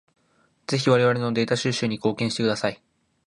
[0.65, 2.81] ぜひ我々のデータ収集に貢献してください。